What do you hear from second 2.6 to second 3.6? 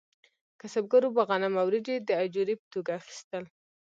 په توګه اخیستل.